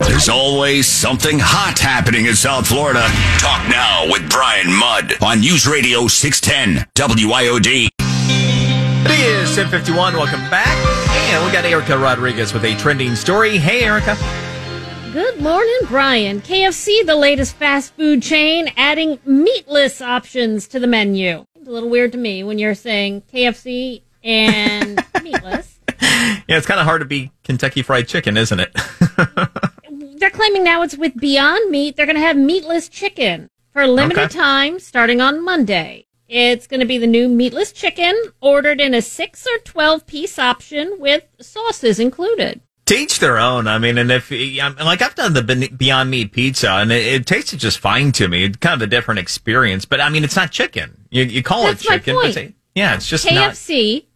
[0.00, 3.06] There's always something hot happening in South Florida.
[3.38, 7.88] Talk now with Brian Mudd on News Radio 610 WIOD.
[8.00, 10.14] It is 1051.
[10.14, 10.66] Welcome back.
[11.30, 13.58] And we got Erica Rodriguez with a trending story.
[13.58, 14.16] Hey, Erica.
[15.12, 16.40] Good morning, Brian.
[16.40, 21.44] KFC, the latest fast food chain, adding meatless options to the menu.
[21.54, 25.78] It's a little weird to me when you're saying KFC and meatless.
[26.00, 28.74] Yeah, it's kind of hard to be Kentucky Fried Chicken, isn't it?
[30.18, 31.96] They're claiming now it's with Beyond Meat.
[31.96, 34.34] They're going to have meatless chicken for a limited Okay.
[34.38, 36.06] time starting on Monday.
[36.28, 40.38] It's going to be the new meatless chicken ordered in a 6 or 12 piece
[40.38, 42.60] option with sauces included.
[42.86, 43.66] to each their own.
[43.66, 47.60] I mean, and if like I've done the Beyond Meat pizza, and it, it tasted
[47.60, 48.44] just fine to me.
[48.44, 51.06] It's kind of a different experience, but I mean, it's not chicken.
[51.10, 53.52] You, you call That's it chicken, it's- yeah, it's just not.
[53.52, 54.06] KFC,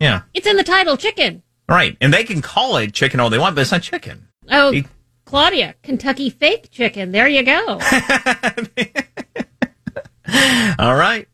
[0.00, 1.42] Yeah, it's in the title, chicken.
[1.68, 1.96] right.
[2.00, 4.28] And they can call it chicken all they want, but it's not chicken.
[4.50, 4.86] Oh, It-
[5.24, 7.12] Claudia, Kentucky fake chicken.
[7.12, 7.78] There you go.
[10.78, 11.26] All right.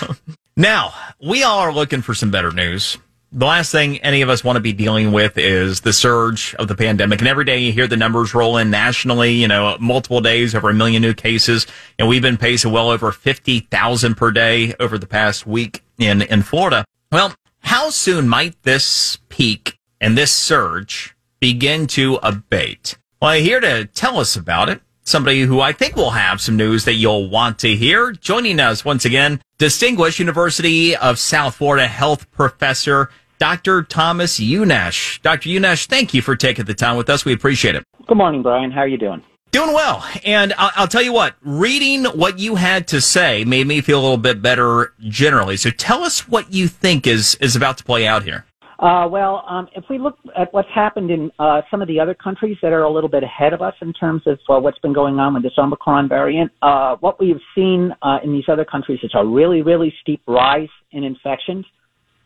[0.56, 2.98] now, we all are looking for some better news.
[3.32, 6.68] The last thing any of us want to be dealing with is the surge of
[6.68, 7.18] the pandemic.
[7.20, 10.70] And every day you hear the numbers roll in nationally, you know, multiple days, over
[10.70, 11.66] a million new cases.
[11.98, 16.42] And we've been pacing well over 50,000 per day over the past week in, in
[16.42, 16.84] Florida.
[17.10, 22.96] Well, how soon might this peak and this surge begin to abate?
[23.20, 26.84] Well, here to tell us about it, somebody who I think will have some news
[26.84, 28.12] that you'll want to hear.
[28.12, 33.82] Joining us once again, distinguished University of South Florida health professor, Dr.
[33.82, 35.20] Thomas Unnasch.
[35.22, 35.50] Dr.
[35.50, 37.24] Unnasch, thank you for taking the time with us.
[37.24, 37.84] We appreciate it.
[38.06, 38.70] Good morning, Brian.
[38.70, 39.22] How are you doing?
[39.52, 40.04] Doing well.
[40.24, 44.00] And I'll, I'll tell you what, reading what you had to say made me feel
[44.00, 45.56] a little bit better generally.
[45.56, 48.44] So tell us what you think is, is about to play out here.
[48.78, 52.14] Uh, well, um, if we look at what's happened in uh, some of the other
[52.14, 54.92] countries that are a little bit ahead of us in terms of uh, what's been
[54.92, 58.98] going on with this Omicron variant, uh, what we've seen uh, in these other countries
[59.02, 61.64] is a really, really steep rise in infections,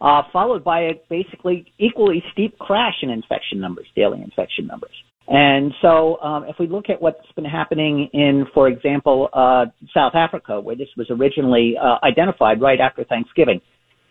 [0.00, 4.94] uh, followed by a basically equally steep crash in infection numbers, daily infection numbers.
[5.28, 10.16] And so, um, if we look at what's been happening in, for example, uh, South
[10.16, 13.60] Africa, where this was originally uh, identified right after Thanksgiving,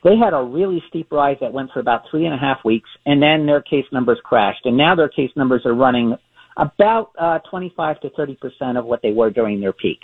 [0.04, 2.90] they had a really steep rise that went for about three and a half weeks,
[3.06, 4.66] and then their case numbers crashed.
[4.66, 6.16] And now their case numbers are running
[6.58, 10.00] about uh, 25 to 30 percent of what they were during their peak.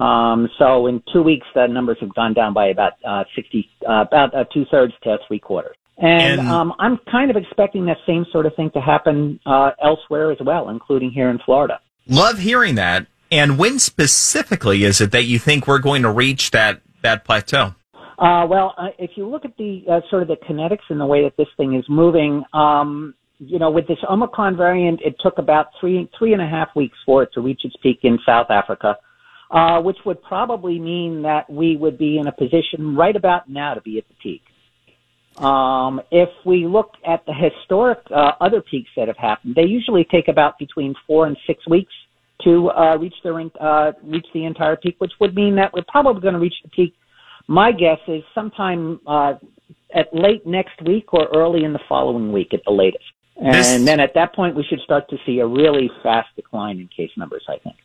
[0.00, 4.04] Um, so in two weeks, the numbers have gone down by about uh, 60, uh,
[4.06, 5.76] about uh, two thirds to three quarters.
[5.98, 9.70] And, And- um, I'm kind of expecting that same sort of thing to happen uh,
[9.82, 11.80] elsewhere as well, including here in Florida.
[12.08, 13.06] Love hearing that.
[13.30, 17.74] And when specifically is it that you think we're going to reach that, that plateau?
[18.18, 21.06] Uh, well, uh, if you look at the uh, sort of the kinetics and the
[21.06, 25.38] way that this thing is moving, um, you know, with this Omicron variant, it took
[25.38, 28.50] about three three and a half weeks for it to reach its peak in South
[28.50, 28.96] Africa,
[29.50, 33.74] uh, which would probably mean that we would be in a position right about now
[33.74, 34.42] to be at the peak.
[35.44, 40.04] Um, if we look at the historic uh, other peaks that have happened, they usually
[40.04, 41.92] take about between four and six weeks
[42.44, 46.22] to uh, reach their uh, reach the entire peak, which would mean that we're probably
[46.22, 46.94] going to reach the peak
[47.46, 49.34] my guess is sometime uh,
[49.94, 53.04] at late next week or early in the following week at the latest.
[53.36, 56.78] And This- then at that point, we should start to see a really fast decline
[56.80, 57.76] in case numbers, I think.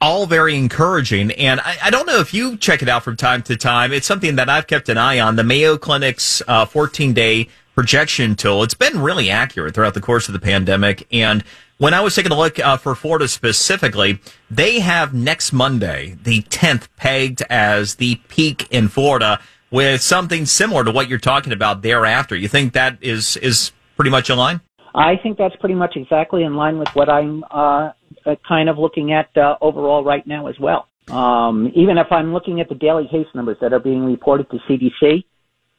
[0.00, 1.30] all very encouraging.
[1.32, 3.90] And I, I don't know if you check it out from time to time.
[3.92, 5.36] It's something that I've kept an eye on.
[5.36, 8.62] The Mayo Clinic's uh, 14 day projection tool.
[8.62, 11.06] It's been really accurate throughout the course of the pandemic.
[11.12, 11.42] And
[11.78, 14.20] when I was taking a look uh, for Florida specifically,
[14.50, 19.40] they have next Monday, the 10th, pegged as the peak in Florida
[19.70, 22.36] with something similar to what you're talking about thereafter.
[22.36, 24.60] You think that is, is pretty much in line?
[24.94, 27.90] I think that's pretty much exactly in line with what I'm uh,
[28.24, 30.86] uh, kind of looking at uh, overall right now as well.
[31.08, 34.58] Um, even if I'm looking at the daily case numbers that are being reported to
[34.68, 35.24] CDC,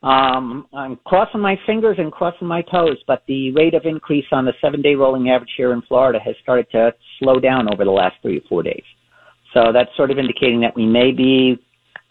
[0.06, 4.46] um, I'm crossing my fingers and crossing my toes, but the rate of increase on
[4.46, 8.16] the seven-day rolling average here in Florida has started to slow down over the last
[8.22, 8.84] three or four days.
[9.52, 11.58] So that's sort of indicating that we may be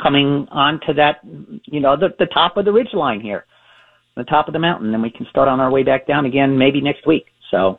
[0.03, 1.21] coming onto that,
[1.67, 3.47] you know, the, the top of the ridge line here,
[4.17, 6.59] the top of the mountain, and we can start on our way back down again
[6.59, 7.27] maybe next week.
[7.53, 7.79] So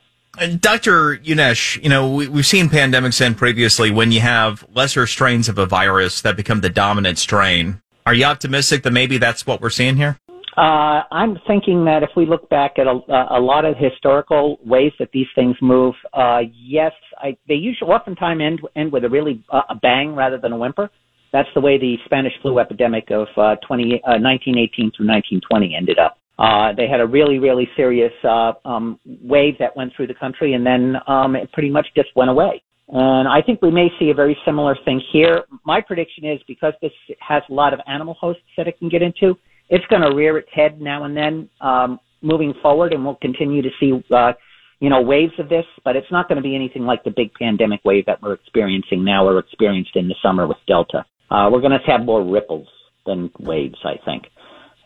[0.60, 1.18] Dr.
[1.18, 5.58] Unnasch, you know, we, we've seen pandemics end previously when you have lesser strains of
[5.58, 7.82] a virus that become the dominant strain.
[8.06, 10.20] Are you optimistic that maybe that's what we're seeing here?
[10.56, 13.00] Uh, I'm thinking that if we look back at a,
[13.32, 18.42] a lot of historical ways that these things move, uh, yes, I, they usually oftentimes
[18.42, 20.90] end, end with a really uh, a bang rather than a whimper.
[21.34, 25.98] That's the way the Spanish flu epidemic of uh, 20, uh, 1918 through 1920 ended
[25.98, 26.18] up.
[26.38, 30.54] Uh, they had a really, really serious uh, um, wave that went through the country,
[30.54, 32.62] and then um, it pretty much just went away.
[32.88, 35.44] And I think we may see a very similar thing here.
[35.66, 39.02] My prediction is because this has a lot of animal hosts that it can get
[39.02, 39.36] into,
[39.70, 43.62] it's going to rear its head now and then um, moving forward, and we'll continue
[43.62, 44.34] to see, uh,
[44.80, 45.66] you know, waves of this.
[45.84, 49.04] But it's not going to be anything like the big pandemic wave that we're experiencing
[49.04, 51.06] now or experienced in the summer with Delta.
[51.32, 52.68] Uh, we're going to have more ripples
[53.06, 54.26] than waves, I think.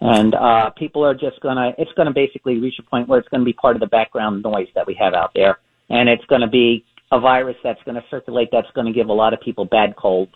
[0.01, 3.19] And uh, people are just going to, it's going to basically reach a point where
[3.19, 5.59] it's going to be part of the background noise that we have out there.
[5.89, 9.09] And it's going to be a virus that's going to circulate that's going to give
[9.09, 10.33] a lot of people bad colds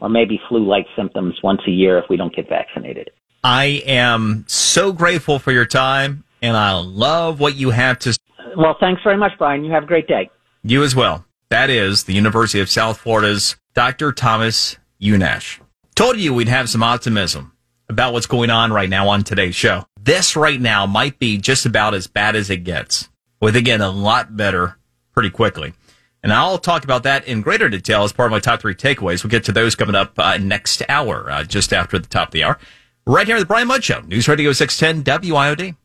[0.00, 3.10] or maybe flu-like symptoms once a year if we don't get vaccinated.
[3.42, 8.18] I am so grateful for your time, and I love what you have to.
[8.56, 9.64] Well, thanks very much, Brian.
[9.64, 10.30] You have a great day.
[10.64, 11.24] You as well.
[11.48, 14.12] That is the University of South Florida's Dr.
[14.12, 15.60] Thomas Unnasch.
[15.94, 17.52] Told you we'd have some optimism
[17.88, 19.84] about what's going on right now on today's show.
[20.00, 23.08] This right now might be just about as bad as it gets,
[23.40, 24.76] with again a lot better
[25.12, 25.72] pretty quickly.
[26.26, 29.22] And I'll talk about that in greater detail as part of my top three takeaways.
[29.22, 32.32] We'll get to those coming up uh, next hour, uh, just after the top of
[32.32, 32.58] the hour.
[33.06, 35.76] Right here at the Brian Mudd Show, News Radio 610 WIOD.